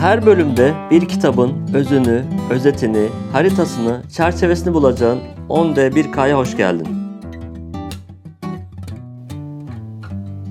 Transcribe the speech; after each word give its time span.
Her 0.00 0.26
bölümde 0.26 0.74
bir 0.90 1.08
kitabın 1.08 1.52
özünü, 1.74 2.24
özetini, 2.50 3.08
haritasını, 3.32 4.02
çerçevesini 4.12 4.74
bulacağın 4.74 5.20
10D1K'ya 5.48 6.38
hoş 6.38 6.56
geldin. 6.56 6.88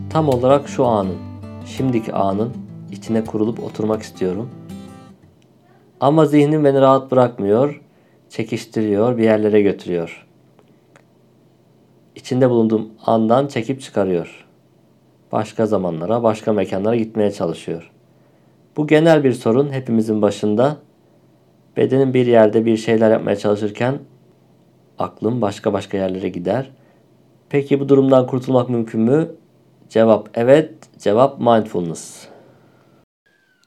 Tam 0.09 0.29
olarak 0.29 0.67
şu 0.67 0.85
anın, 0.85 1.17
şimdiki 1.65 2.13
anın 2.13 2.53
içine 2.91 3.23
kurulup 3.23 3.63
oturmak 3.63 4.01
istiyorum. 4.01 4.49
Ama 5.99 6.25
zihnim 6.25 6.63
beni 6.63 6.81
rahat 6.81 7.11
bırakmıyor, 7.11 7.81
çekiştiriyor, 8.29 9.17
bir 9.17 9.23
yerlere 9.23 9.61
götürüyor. 9.61 10.27
İçinde 12.15 12.49
bulunduğum 12.49 12.89
andan 13.05 13.47
çekip 13.47 13.81
çıkarıyor. 13.81 14.45
Başka 15.31 15.65
zamanlara, 15.65 16.23
başka 16.23 16.53
mekanlara 16.53 16.95
gitmeye 16.95 17.31
çalışıyor. 17.31 17.94
Bu 18.77 18.87
genel 18.87 19.23
bir 19.23 19.33
sorun 19.33 19.69
hepimizin 19.69 20.21
başında. 20.21 20.77
Bedenin 21.77 22.13
bir 22.13 22.25
yerde 22.25 22.65
bir 22.65 22.77
şeyler 22.77 23.11
yapmaya 23.11 23.35
çalışırken 23.35 23.99
aklım 24.99 25.41
başka 25.41 25.73
başka 25.73 25.97
yerlere 25.97 26.29
gider. 26.29 26.69
Peki 27.49 27.79
bu 27.79 27.89
durumdan 27.89 28.27
kurtulmak 28.27 28.69
mümkün 28.69 29.01
mü? 29.01 29.31
Cevap 29.89 30.29
evet, 30.33 30.73
cevap 30.99 31.39
mindfulness. 31.39 32.27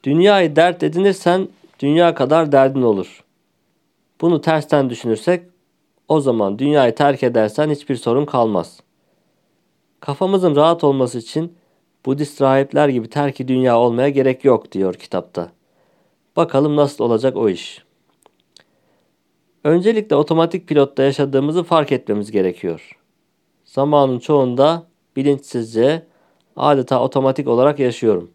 Dünyayı 0.04 0.56
dert 0.56 0.82
edinirsen 0.82 1.48
dünya 1.80 2.14
kadar 2.14 2.52
derdin 2.52 2.82
olur. 2.82 3.24
Bunu 4.20 4.40
tersten 4.40 4.90
düşünürsek 4.90 5.42
o 6.08 6.20
zaman 6.20 6.58
dünyayı 6.58 6.94
terk 6.94 7.22
edersen 7.22 7.70
hiçbir 7.70 7.96
sorun 7.96 8.26
kalmaz. 8.26 8.80
Kafamızın 10.00 10.56
rahat 10.56 10.84
olması 10.84 11.18
için 11.18 11.56
Budist 12.06 12.42
rahipler 12.42 12.88
gibi 12.88 13.10
terki 13.10 13.48
dünya 13.48 13.78
olmaya 13.78 14.08
gerek 14.08 14.44
yok 14.44 14.72
diyor 14.72 14.94
kitapta. 14.94 15.52
Bakalım 16.36 16.76
nasıl 16.76 17.04
olacak 17.04 17.36
o 17.36 17.48
iş. 17.48 17.84
Öncelikle 19.64 20.16
otomatik 20.16 20.68
pilotta 20.68 21.02
yaşadığımızı 21.02 21.62
fark 21.62 21.92
etmemiz 21.92 22.30
gerekiyor. 22.30 22.98
Zamanın 23.64 24.18
çoğunda 24.18 24.86
bilinçsizce 25.16 26.06
adeta 26.56 27.02
otomatik 27.02 27.48
olarak 27.48 27.78
yaşıyorum. 27.78 28.30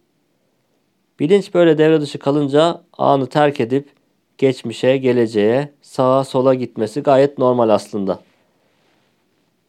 Bilinç 1.20 1.54
böyle 1.54 1.78
devre 1.78 2.02
dışı 2.02 2.20
kalınca 2.20 2.82
anı 2.98 3.28
terk 3.28 3.60
edip 3.60 3.90
geçmişe, 4.38 4.98
geleceğe, 4.98 5.74
sağa 5.82 6.24
sola 6.24 6.54
gitmesi 6.54 7.02
gayet 7.02 7.38
normal 7.38 7.70
aslında. 7.70 8.20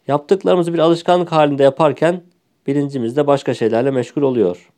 Yaptıklarımızı 0.07 0.73
bir 0.73 0.79
alışkanlık 0.79 1.31
halinde 1.31 1.63
yaparken 1.63 2.23
bilincimiz 2.67 3.17
de 3.17 3.27
başka 3.27 3.53
şeylerle 3.53 3.91
meşgul 3.91 4.21
oluyor. 4.21 4.69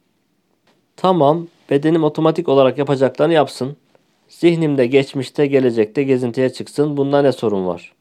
Tamam, 0.96 1.48
bedenim 1.70 2.04
otomatik 2.04 2.50
olarak 2.50 2.78
yapacaklarını 2.78 3.34
yapsın. 3.34 3.78
Zihnimde 4.30 4.86
geçmişte, 4.86 5.48
gelecekte 5.48 6.04
gezintiye 6.04 6.50
çıksın. 6.50 6.98
Bunda 6.98 7.22
ne 7.22 7.32
sorun 7.32 7.68
var? 7.68 7.94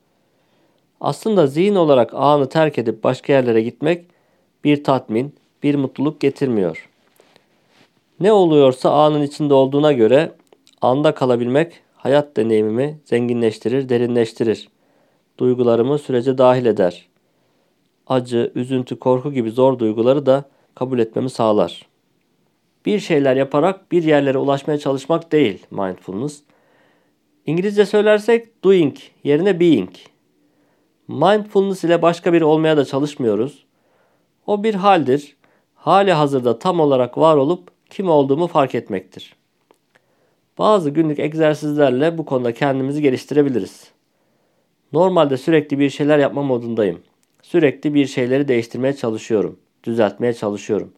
Aslında 1.01 1.47
zihin 1.47 1.75
olarak 1.75 2.15
anı 2.15 2.49
terk 2.49 2.79
edip 2.79 3.05
başka 3.05 3.33
yerlere 3.33 3.63
gitmek 3.63 4.05
bir 4.65 4.85
tatmin, 4.85 5.35
bir 5.63 5.75
mutluluk 5.75 6.21
getirmiyor. 6.21 6.89
Ne 8.21 8.33
oluyorsa 8.33 8.91
anın 8.91 9.23
içinde 9.23 9.55
olduğuna 9.55 9.93
göre 9.93 10.33
anda 10.83 11.15
kalabilmek 11.15 11.73
hayat 11.97 12.37
deneyimimi 12.37 12.99
zenginleştirir, 13.05 13.89
derinleştirir. 13.89 14.69
Duygularımı 15.39 15.99
sürece 15.99 16.39
dahil 16.39 16.67
eder. 16.67 17.07
Acı, 18.07 18.53
üzüntü, 18.55 18.99
korku 18.99 19.33
gibi 19.33 19.51
zor 19.51 19.79
duyguları 19.79 20.27
da 20.27 20.45
kabul 20.75 20.99
etmemi 20.99 21.31
sağlar. 21.31 21.87
Bir 22.87 22.99
şeyler 22.99 23.37
yaparak 23.37 23.93
bir 23.93 24.03
yerlere 24.03 24.39
ulaşmaya 24.39 24.79
çalışmak 24.79 25.33
değil 25.33 25.67
mindfulness. 25.71 26.43
İngilizce 27.47 27.87
söylersek 27.87 28.65
doing 28.65 28.97
yerine 29.25 29.61
being. 29.61 29.91
Mindfulness 31.09 31.85
ile 31.85 32.03
başka 32.03 32.33
biri 32.33 32.45
olmaya 32.45 32.77
da 32.77 32.85
çalışmıyoruz. 32.85 33.65
O 34.47 34.63
bir 34.63 34.75
haldir. 34.75 35.37
Hali 35.75 36.13
hazırda 36.13 36.59
tam 36.59 36.81
olarak 36.81 37.19
var 37.19 37.37
olup 37.37 37.69
kim 37.91 38.09
olduğumu 38.11 38.47
fark 38.47 38.75
etmektir. 38.75 39.37
Bazı 40.59 40.91
günlük 40.91 41.19
egzersizlerle 41.19 42.19
bu 42.19 42.25
konuda 42.25 42.55
kendimizi 42.55 43.03
geliştirebiliriz. 43.03 43.91
Normalde 44.93 45.37
sürekli 45.37 45.79
bir 45.79 45.91
şeyler 45.91 46.19
yapma 46.19 46.43
modundayım. 46.43 47.03
Sürekli 47.47 47.95
bir 47.95 48.07
şeyleri 48.07 48.49
değiştirmeye 48.49 48.97
çalışıyorum, 48.97 49.59
düzeltmeye 49.85 50.33
çalışıyorum. 50.33 50.93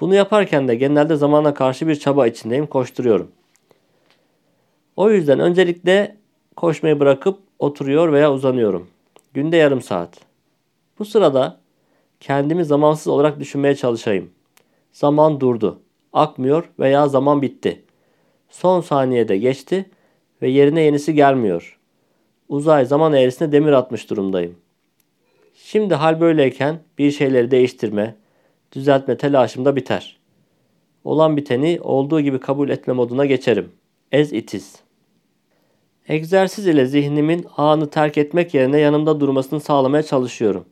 Bunu 0.00 0.14
yaparken 0.14 0.68
de 0.68 0.74
genelde 0.74 1.16
zamana 1.16 1.54
karşı 1.54 1.88
bir 1.88 1.96
çaba 1.96 2.26
içindeyim, 2.26 2.66
koşturuyorum. 2.66 3.30
O 4.96 5.10
yüzden 5.10 5.40
öncelikle 5.40 6.16
koşmayı 6.56 7.00
bırakıp 7.00 7.38
oturuyor 7.58 8.12
veya 8.12 8.32
uzanıyorum. 8.32 8.88
Günde 9.34 9.56
yarım 9.56 9.82
saat. 9.82 10.20
Bu 10.98 11.04
sırada 11.04 11.60
kendimi 12.20 12.64
zamansız 12.64 13.06
olarak 13.06 13.40
düşünmeye 13.40 13.74
çalışayım. 13.74 14.30
Zaman 14.92 15.40
durdu, 15.40 15.78
akmıyor 16.12 16.70
veya 16.78 17.08
zaman 17.08 17.42
bitti. 17.42 17.84
Son 18.48 18.80
saniyede 18.80 19.38
geçti 19.38 19.90
ve 20.42 20.48
yerine 20.48 20.80
yenisi 20.80 21.14
gelmiyor. 21.14 21.78
Uzay 22.48 22.84
zaman 22.84 23.12
eğrisine 23.12 23.52
demir 23.52 23.72
atmış 23.72 24.10
durumdayım. 24.10 24.56
Şimdi 25.70 25.94
hal 25.94 26.20
böyleyken 26.20 26.80
bir 26.98 27.10
şeyleri 27.10 27.50
değiştirme, 27.50 28.14
düzeltme 28.72 29.16
telaşım 29.16 29.64
da 29.64 29.76
biter. 29.76 30.18
Olan 31.04 31.36
biteni 31.36 31.78
olduğu 31.82 32.20
gibi 32.20 32.40
kabul 32.40 32.68
etme 32.68 32.94
moduna 32.94 33.26
geçerim. 33.26 33.72
As 34.14 34.32
it 34.32 34.54
is. 34.54 34.76
Egzersiz 36.08 36.66
ile 36.66 36.86
zihnimin 36.86 37.46
anı 37.56 37.90
terk 37.90 38.18
etmek 38.18 38.54
yerine 38.54 38.78
yanımda 38.78 39.20
durmasını 39.20 39.60
sağlamaya 39.60 40.02
çalışıyorum. 40.02 40.64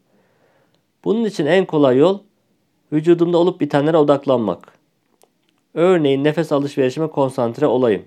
Bunun 1.05 1.25
için 1.25 1.47
en 1.47 1.65
kolay 1.65 1.99
yol 1.99 2.19
vücudumda 2.93 3.39
olup 3.39 3.61
bitenlere 3.61 3.97
odaklanmak. 3.97 4.79
Örneğin 5.75 6.25
nefes 6.25 6.53
alışverişime 6.53 7.07
konsantre 7.07 7.67
olayım. 7.67 8.05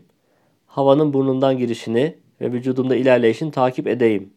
Havanın 0.67 1.13
burnundan 1.13 1.57
girişini 1.57 2.15
ve 2.41 2.51
vücudumda 2.51 2.95
ilerleyişini 2.95 3.51
takip 3.51 3.87
edeyim. 3.87 4.33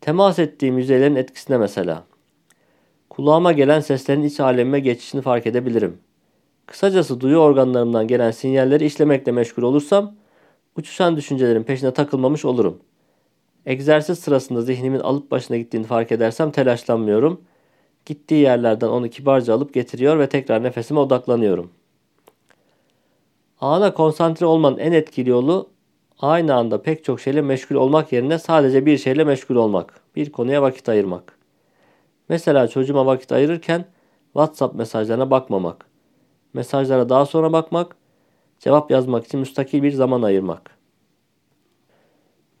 Temas 0.00 0.38
ettiğim 0.38 0.78
yüzeylerin 0.78 1.16
etkisine 1.16 1.58
mesela. 1.58 2.04
Kulağıma 3.10 3.52
gelen 3.52 3.80
seslerin 3.80 4.22
iç 4.22 4.40
alemime 4.40 4.80
geçişini 4.80 5.22
fark 5.22 5.46
edebilirim. 5.46 5.98
Kısacası 6.66 7.20
duyu 7.20 7.36
organlarımdan 7.36 8.08
gelen 8.08 8.30
sinyalleri 8.30 8.84
işlemekle 8.84 9.32
meşgul 9.32 9.62
olursam 9.62 10.14
uçuşan 10.76 11.16
düşüncelerin 11.16 11.62
peşine 11.62 11.92
takılmamış 11.94 12.44
olurum. 12.44 12.78
Egzersiz 13.66 14.18
sırasında 14.18 14.62
zihnimin 14.62 15.00
alıp 15.00 15.30
başına 15.30 15.56
gittiğini 15.56 15.84
fark 15.84 16.12
edersem 16.12 16.50
telaşlanmıyorum. 16.50 17.40
Gittiği 18.06 18.42
yerlerden 18.42 18.88
onu 18.88 19.10
kibarca 19.10 19.54
alıp 19.54 19.74
getiriyor 19.74 20.18
ve 20.18 20.28
tekrar 20.28 20.62
nefesime 20.62 21.00
odaklanıyorum. 21.00 21.70
Ana 23.60 23.94
konsantre 23.94 24.46
olmanın 24.46 24.78
en 24.78 24.92
etkili 24.92 25.30
yolu 25.30 25.68
aynı 26.18 26.54
anda 26.54 26.82
pek 26.82 27.04
çok 27.04 27.20
şeyle 27.20 27.42
meşgul 27.42 27.76
olmak 27.76 28.12
yerine 28.12 28.38
sadece 28.38 28.86
bir 28.86 28.98
şeyle 28.98 29.24
meşgul 29.24 29.56
olmak. 29.56 30.00
Bir 30.16 30.32
konuya 30.32 30.62
vakit 30.62 30.88
ayırmak. 30.88 31.38
Mesela 32.28 32.68
çocuğuma 32.68 33.06
vakit 33.06 33.32
ayırırken 33.32 33.84
WhatsApp 34.32 34.74
mesajlarına 34.74 35.30
bakmamak. 35.30 35.86
Mesajlara 36.54 37.08
daha 37.08 37.26
sonra 37.26 37.52
bakmak, 37.52 37.96
cevap 38.60 38.90
yazmak 38.90 39.26
için 39.26 39.40
müstakil 39.40 39.82
bir 39.82 39.92
zaman 39.92 40.22
ayırmak. 40.22 40.70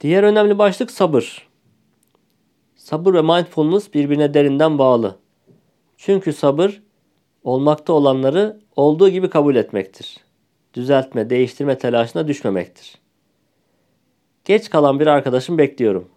Diğer 0.00 0.22
önemli 0.22 0.58
başlık 0.58 0.90
sabır. 0.90 1.48
Sabır 2.76 3.14
ve 3.14 3.22
mindfulness 3.22 3.94
birbirine 3.94 4.34
derinden 4.34 4.78
bağlı. 4.78 5.16
Çünkü 5.96 6.32
sabır 6.32 6.82
olmakta 7.44 7.92
olanları 7.92 8.60
olduğu 8.76 9.08
gibi 9.08 9.30
kabul 9.30 9.56
etmektir. 9.56 10.16
Düzeltme, 10.74 11.30
değiştirme 11.30 11.78
telaşına 11.78 12.28
düşmemektir. 12.28 13.05
Geç 14.46 14.70
kalan 14.70 15.00
bir 15.00 15.06
arkadaşım 15.06 15.58
bekliyorum. 15.58 16.08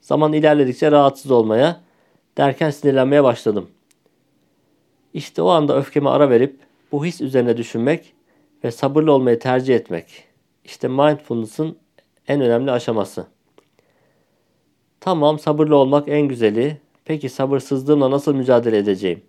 Zaman 0.00 0.32
ilerledikçe 0.32 0.90
rahatsız 0.90 1.30
olmaya, 1.30 1.80
derken 2.38 2.70
sinirlenmeye 2.70 3.24
başladım. 3.24 3.68
İşte 5.14 5.42
o 5.42 5.48
anda 5.48 5.76
öfkeme 5.76 6.10
ara 6.10 6.30
verip 6.30 6.56
bu 6.92 7.04
his 7.04 7.20
üzerine 7.20 7.56
düşünmek 7.56 8.14
ve 8.64 8.70
sabırlı 8.70 9.12
olmayı 9.12 9.38
tercih 9.38 9.74
etmek. 9.74 10.24
İşte 10.64 10.88
mindfulness'ın 10.88 11.76
en 12.28 12.40
önemli 12.40 12.70
aşaması. 12.70 13.26
Tamam 15.00 15.38
sabırlı 15.38 15.76
olmak 15.76 16.08
en 16.08 16.28
güzeli. 16.28 16.80
Peki 17.04 17.28
sabırsızlığımla 17.28 18.10
nasıl 18.10 18.34
mücadele 18.34 18.78
edeceğim? 18.78 19.22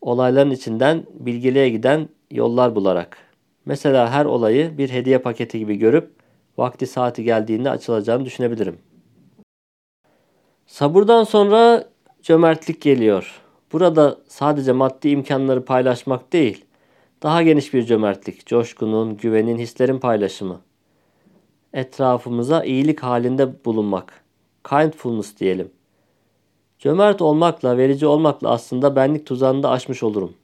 Olayların 0.00 0.50
içinden 0.50 1.06
bilgeliğe 1.12 1.68
giden 1.68 2.08
yollar 2.30 2.74
bularak. 2.74 3.18
Mesela 3.66 4.10
her 4.10 4.24
olayı 4.24 4.78
bir 4.78 4.90
hediye 4.90 5.18
paketi 5.18 5.58
gibi 5.58 5.76
görüp 5.76 6.17
vakti 6.58 6.86
saati 6.86 7.24
geldiğinde 7.24 7.70
açılacağını 7.70 8.24
düşünebilirim. 8.24 8.78
Sabırdan 10.66 11.24
sonra 11.24 11.88
cömertlik 12.22 12.80
geliyor. 12.80 13.40
Burada 13.72 14.18
sadece 14.28 14.72
maddi 14.72 15.08
imkanları 15.08 15.64
paylaşmak 15.64 16.32
değil, 16.32 16.64
Daha 17.22 17.42
geniş 17.42 17.74
bir 17.74 17.82
cömertlik, 17.82 18.46
coşkunun, 18.46 19.16
güvenin, 19.16 19.58
hislerin 19.58 19.98
paylaşımı. 19.98 20.60
Etrafımıza 21.72 22.64
iyilik 22.64 23.00
halinde 23.00 23.64
bulunmak. 23.64 24.24
Kindfulness 24.68 25.38
diyelim. 25.38 25.70
Cömert 26.78 27.22
olmakla, 27.22 27.76
verici 27.76 28.06
olmakla 28.06 28.50
aslında 28.50 28.96
benlik 28.96 29.26
tuzağını 29.26 29.62
da 29.62 29.70
aşmış 29.70 30.02
olurum. 30.02 30.34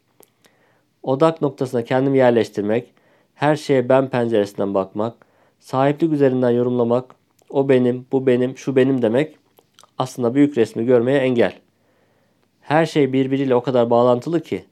Odak 1.03 1.43
noktasına 1.43 1.85
kendimi 1.85 2.19
yerleştirmek, 2.19 2.95
her 3.35 3.57
şeye 3.57 3.89
ben 3.89 4.09
penceresinden 4.09 4.75
bakmak, 4.75 5.15
sahiplik 5.65 6.13
üzerinden 6.13 6.51
yorumlamak, 6.51 7.15
o 7.51 7.69
benim, 7.69 8.07
bu 8.13 8.27
benim, 8.27 8.59
şu 8.59 8.77
benim 8.77 9.03
demek 9.03 9.37
aslında 9.99 10.35
büyük 10.35 10.59
resmi 10.59 10.87
görmeye 10.87 11.19
engel. 11.19 11.59
Her 12.61 12.87
şey 12.87 13.13
birbiriyle 13.13 13.55
o 13.55 13.63
kadar 13.63 13.91
bağlantılı 13.91 14.41
ki 14.41 14.65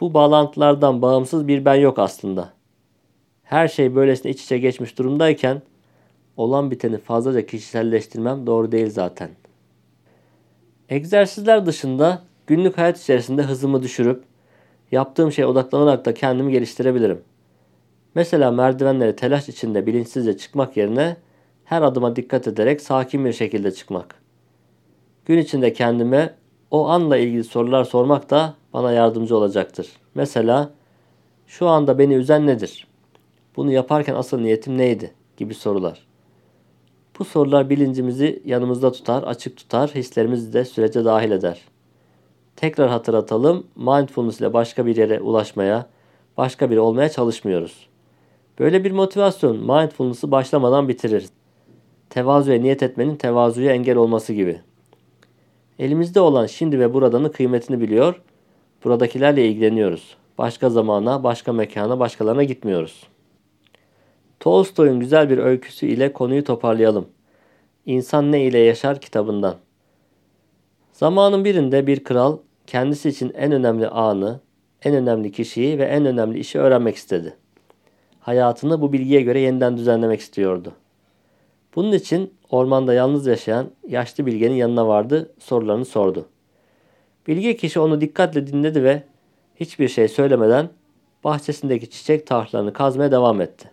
bu 0.00 0.14
bağlantılardan 0.14 1.02
bağımsız 1.02 1.48
bir 1.48 1.64
ben 1.64 1.74
yok 1.74 1.98
aslında. 1.98 2.52
Her 3.42 3.68
şey 3.68 3.94
böylesine 3.94 4.30
iç 4.30 4.42
içe 4.42 4.58
geçmiş 4.58 4.98
durumdayken 4.98 5.62
olan 6.36 6.70
biteni 6.70 6.98
fazlaca 6.98 7.46
kişiselleştirmem 7.46 8.46
doğru 8.46 8.72
değil 8.72 8.90
zaten. 8.90 9.30
Egzersizler 10.88 11.66
dışında 11.66 12.22
günlük 12.46 12.78
hayat 12.78 13.00
içerisinde 13.00 13.42
hızımı 13.42 13.82
düşürüp 13.82 14.24
yaptığım 14.92 15.32
şeye 15.32 15.46
odaklanarak 15.46 16.04
da 16.04 16.14
kendimi 16.14 16.52
geliştirebilirim. 16.52 17.22
Mesela 18.14 18.50
merdivenleri 18.50 19.16
telaş 19.16 19.48
içinde 19.48 19.86
bilinçsizce 19.86 20.36
çıkmak 20.36 20.76
yerine 20.76 21.16
her 21.64 21.82
adıma 21.82 22.16
dikkat 22.16 22.48
ederek 22.48 22.80
sakin 22.80 23.24
bir 23.24 23.32
şekilde 23.32 23.72
çıkmak. 23.72 24.14
Gün 25.26 25.38
içinde 25.38 25.72
kendime 25.72 26.34
o 26.70 26.88
anla 26.88 27.16
ilgili 27.16 27.44
sorular 27.44 27.84
sormak 27.84 28.30
da 28.30 28.54
bana 28.72 28.92
yardımcı 28.92 29.36
olacaktır. 29.36 29.88
Mesela 30.14 30.70
şu 31.46 31.68
anda 31.68 31.98
beni 31.98 32.14
üzen 32.14 32.46
nedir? 32.46 32.86
Bunu 33.56 33.72
yaparken 33.72 34.14
asıl 34.14 34.40
niyetim 34.40 34.78
neydi? 34.78 35.14
gibi 35.38 35.54
sorular. 35.54 36.06
Bu 37.18 37.24
sorular 37.24 37.70
bilincimizi 37.70 38.42
yanımızda 38.44 38.92
tutar, 38.92 39.22
açık 39.22 39.56
tutar, 39.56 39.90
hislerimizi 39.90 40.52
de 40.52 40.64
sürece 40.64 41.04
dahil 41.04 41.30
eder. 41.30 41.60
Tekrar 42.56 42.88
hatırlatalım, 42.88 43.66
mindfulness 43.76 44.40
ile 44.40 44.52
başka 44.52 44.86
bir 44.86 44.96
yere 44.96 45.20
ulaşmaya, 45.20 45.86
başka 46.36 46.70
biri 46.70 46.80
olmaya 46.80 47.08
çalışmıyoruz. 47.08 47.88
Böyle 48.58 48.84
bir 48.84 48.90
motivasyon 48.90 49.56
mindfulness'ı 49.56 50.30
başlamadan 50.30 50.88
bitirir. 50.88 51.26
Tevazuya 52.10 52.60
niyet 52.60 52.82
etmenin 52.82 53.16
tevazuya 53.16 53.72
engel 53.72 53.96
olması 53.96 54.32
gibi. 54.32 54.60
Elimizde 55.78 56.20
olan 56.20 56.46
şimdi 56.46 56.80
ve 56.80 56.94
buradanın 56.94 57.28
kıymetini 57.28 57.80
biliyor, 57.80 58.20
buradakilerle 58.84 59.48
ilgileniyoruz. 59.48 60.16
Başka 60.38 60.70
zamana, 60.70 61.24
başka 61.24 61.52
mekana, 61.52 61.98
başkalarına 61.98 62.44
gitmiyoruz. 62.44 63.06
Tolstoy'un 64.40 65.00
güzel 65.00 65.30
bir 65.30 65.38
öyküsü 65.38 65.86
ile 65.86 66.12
konuyu 66.12 66.44
toparlayalım. 66.44 67.08
İnsan 67.86 68.32
ne 68.32 68.44
ile 68.44 68.58
yaşar 68.58 69.00
kitabından. 69.00 69.54
Zamanın 70.92 71.44
birinde 71.44 71.86
bir 71.86 72.04
kral 72.04 72.38
kendisi 72.66 73.08
için 73.08 73.32
en 73.34 73.52
önemli 73.52 73.88
anı, 73.88 74.40
en 74.82 74.94
önemli 74.94 75.32
kişiyi 75.32 75.78
ve 75.78 75.84
en 75.84 76.06
önemli 76.06 76.38
işi 76.38 76.58
öğrenmek 76.58 76.96
istedi. 76.96 77.36
Hayatını 78.28 78.80
bu 78.80 78.92
bilgiye 78.92 79.20
göre 79.20 79.40
yeniden 79.40 79.76
düzenlemek 79.76 80.20
istiyordu. 80.20 80.72
Bunun 81.74 81.92
için 81.92 82.34
ormanda 82.50 82.94
yalnız 82.94 83.26
yaşayan 83.26 83.66
yaşlı 83.88 84.26
bilgenin 84.26 84.54
yanına 84.54 84.88
vardı, 84.88 85.32
sorularını 85.38 85.84
sordu. 85.84 86.26
Bilge 87.26 87.56
kişi 87.56 87.80
onu 87.80 88.00
dikkatle 88.00 88.46
dinledi 88.46 88.84
ve 88.84 89.02
hiçbir 89.56 89.88
şey 89.88 90.08
söylemeden 90.08 90.68
bahçesindeki 91.24 91.90
çiçek 91.90 92.26
tarhlarını 92.26 92.72
kazmaya 92.72 93.12
devam 93.12 93.40
etti. 93.40 93.70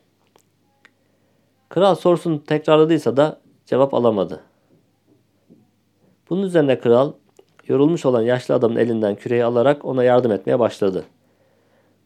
Kral 1.70 1.96
sorusunu 1.96 2.44
tekrarladıysa 2.44 3.18
da 3.18 3.40
cevap 3.66 3.94
alamadı. 3.94 4.44
Bunun 6.30 6.44
üzerine 6.44 6.80
kral 6.80 7.14
yorulmuş 7.68 8.06
olan 8.06 8.22
yaşlı 8.22 8.56
adamın 8.56 8.76
elinden 8.76 9.16
küreği 9.16 9.46
alarak 9.46 9.86
ona 9.86 10.04
yardım 10.04 10.32
etmeye 10.32 10.60
başladı. 10.60 11.06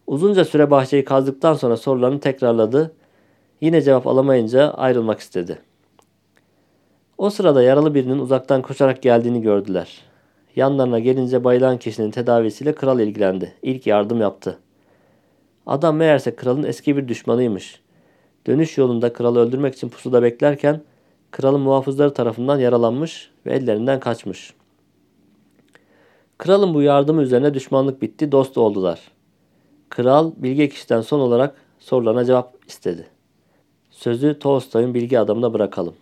Uzunca 0.09 0.45
süre 0.45 0.71
bahçeyi 0.71 1.05
kazdıktan 1.05 1.53
sonra 1.53 1.77
sorularını 1.77 2.19
tekrarladı. 2.19 2.93
Yine 3.61 3.81
cevap 3.81 4.07
alamayınca 4.07 4.71
ayrılmak 4.71 5.19
istedi. 5.19 5.59
O 7.17 7.29
sırada 7.29 7.63
yaralı 7.63 7.95
birinin 7.95 8.19
uzaktan 8.19 8.61
koşarak 8.61 9.01
geldiğini 9.01 9.41
gördüler. 9.41 10.01
Yanlarına 10.55 10.99
gelince 10.99 11.43
bayılan 11.43 11.77
kişinin 11.77 12.11
tedavisiyle 12.11 12.75
kral 12.75 12.99
ilgilendi. 12.99 13.53
İlk 13.61 13.87
yardım 13.87 14.21
yaptı. 14.21 14.59
Adam 15.65 15.95
meğerse 15.95 16.35
kralın 16.35 16.63
eski 16.63 16.97
bir 16.97 17.07
düşmanıymış. 17.07 17.81
Dönüş 18.47 18.77
yolunda 18.77 19.13
kralı 19.13 19.39
öldürmek 19.39 19.75
için 19.75 19.89
pusuda 19.89 20.23
beklerken 20.23 20.81
kralın 21.31 21.61
muhafızları 21.61 22.13
tarafından 22.13 22.59
yaralanmış 22.59 23.31
ve 23.45 23.53
ellerinden 23.53 23.99
kaçmış. 23.99 24.53
Kralın 26.37 26.73
bu 26.73 26.81
yardımı 26.81 27.21
üzerine 27.21 27.53
düşmanlık 27.53 28.01
bitti, 28.01 28.31
dost 28.31 28.57
oldular. 28.57 29.18
Kral 29.89 30.31
bilge 30.37 30.69
kişiden 30.69 31.01
son 31.01 31.19
olarak 31.19 31.55
sorularına 31.79 32.25
cevap 32.25 32.53
istedi. 32.67 33.07
Sözü 33.89 34.39
Tolstoy'un 34.39 34.93
bilgi 34.93 35.19
adamına 35.19 35.53
bırakalım. 35.53 35.93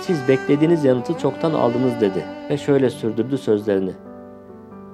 Siz 0.00 0.28
beklediğiniz 0.28 0.84
yanıtı 0.84 1.18
çoktan 1.18 1.54
aldınız 1.54 2.00
dedi 2.00 2.26
ve 2.50 2.58
şöyle 2.58 2.90
sürdürdü 2.90 3.38
sözlerini. 3.38 3.92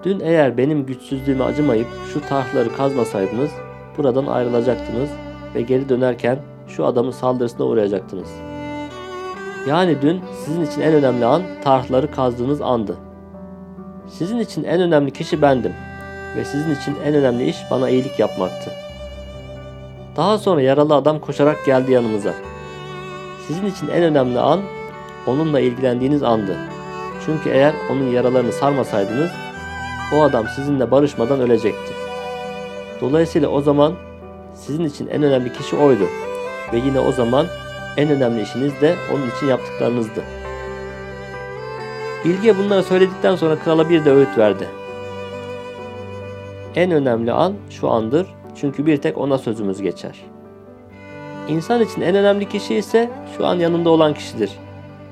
Dün 0.05 0.20
eğer 0.20 0.56
benim 0.56 0.87
güçsüzlüğüme 0.87 1.44
acımayıp 1.44 1.87
şu 2.12 2.20
tahtları 2.20 2.76
kazmasaydınız 2.76 3.50
buradan 3.97 4.26
ayrılacaktınız 4.26 5.11
ve 5.55 5.62
geri 5.62 5.88
dönerken 5.88 6.38
şu 6.69 6.85
adamın 6.85 7.11
saldırısına 7.11 7.67
uğrayacaktınız. 7.67 8.29
Yani 9.69 10.03
dün 10.03 10.21
sizin 10.44 10.64
için 10.64 10.81
en 10.81 10.94
önemli 10.94 11.25
an 11.26 11.43
tarhları 11.64 12.11
kazdığınız 12.11 12.61
andı. 12.61 12.97
Sizin 14.06 14.38
için 14.38 14.64
en 14.64 14.81
önemli 14.81 15.11
kişi 15.11 15.43
bendim 15.43 15.73
ve 16.37 16.45
sizin 16.45 16.75
için 16.75 16.97
en 17.05 17.15
önemli 17.15 17.49
iş 17.49 17.57
bana 17.71 17.91
iyilik 17.91 18.19
yapmaktı. 18.19 18.73
Daha 20.17 20.39
sonra 20.39 20.63
yaralı 20.63 20.95
adam 20.95 21.19
koşarak 21.19 21.65
geldi 21.67 21.93
yanımıza. 21.93 22.35
Sizin 23.47 23.67
için 23.67 23.89
en 23.89 24.03
önemli 24.03 24.41
an 24.41 24.61
onunla 25.27 25.61
ilgilendiğiniz 25.61 26.23
andı. 26.23 26.57
Çünkü 27.27 27.51
eğer 27.51 27.75
onun 27.91 28.11
yaralarını 28.11 28.53
sarmasaydınız 28.53 29.31
o 30.15 30.23
adam 30.23 30.49
sizinle 30.57 30.91
barışmadan 30.91 31.41
ölecekti. 31.41 31.93
Dolayısıyla 33.00 33.49
o 33.49 33.61
zaman 33.61 33.95
sizin 34.55 34.85
için 34.85 35.07
en 35.07 35.23
önemli 35.23 35.52
kişi 35.52 35.76
oydu. 35.76 36.05
Ve 36.73 36.76
yine 36.76 37.00
o 37.00 37.12
zaman 37.12 37.47
en 37.97 38.11
önemli 38.11 38.43
işiniz 38.43 38.81
de 38.81 38.97
onun 39.14 39.31
için 39.37 39.47
yaptıklarınızdı. 39.47 40.23
Bilge 42.25 42.59
bunları 42.59 42.83
söyledikten 42.83 43.37
sonra 43.37 43.59
krala 43.59 43.91
bir 43.91 44.05
de 44.05 44.12
öğüt 44.12 44.38
verdi. 44.38 44.69
En 46.75 46.91
önemli 46.91 47.33
an 47.33 47.55
şu 47.71 47.89
andır 47.89 48.27
çünkü 48.55 48.87
bir 48.87 48.97
tek 48.97 49.19
ona 49.19 49.39
sözümüz 49.39 49.83
geçer. 49.83 50.17
İnsan 51.49 51.83
için 51.83 52.01
en 52.01 52.15
önemli 52.15 52.49
kişi 52.49 52.75
ise 52.75 53.11
şu 53.37 53.47
an 53.47 53.55
yanında 53.55 53.91
olan 53.91 54.15
kişidir. 54.15 54.51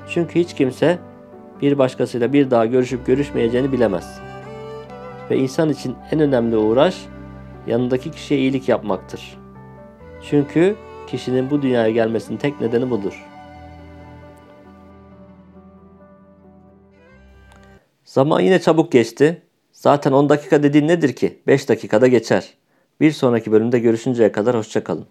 Çünkü 0.09 0.39
hiç 0.39 0.53
kimse 0.53 0.99
bir 1.61 1.77
başkasıyla 1.77 2.33
bir 2.33 2.51
daha 2.51 2.65
görüşüp 2.65 3.05
görüşmeyeceğini 3.05 3.71
bilemez. 3.71 4.19
Ve 5.29 5.37
insan 5.37 5.69
için 5.69 5.95
en 6.11 6.19
önemli 6.19 6.57
uğraş 6.57 7.05
yanındaki 7.67 8.11
kişiye 8.11 8.39
iyilik 8.39 8.69
yapmaktır. 8.69 9.37
Çünkü 10.29 10.75
kişinin 11.07 11.49
bu 11.49 11.61
dünyaya 11.61 11.89
gelmesinin 11.89 12.37
tek 12.37 12.61
nedeni 12.61 12.89
budur. 12.89 13.25
Zaman 18.03 18.39
yine 18.39 18.61
çabuk 18.61 18.91
geçti. 18.91 19.46
Zaten 19.77 20.11
10 20.11 20.29
dakika 20.29 20.63
dediğin 20.63 20.87
nedir 20.87 21.13
ki? 21.13 21.39
5 21.47 21.69
dakikada 21.69 22.07
geçer. 22.07 22.53
Bir 22.99 23.11
sonraki 23.11 23.51
bölümde 23.51 23.79
görüşünceye 23.79 24.31
kadar 24.31 24.57
hoşçakalın. 24.57 25.07